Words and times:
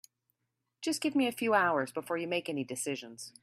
Just 0.81 0.99
give 0.99 1.15
me 1.15 1.27
a 1.27 1.31
few 1.31 1.53
hours 1.53 1.91
before 1.91 2.17
you 2.17 2.27
make 2.27 2.49
any 2.49 2.63
decisions. 2.63 3.33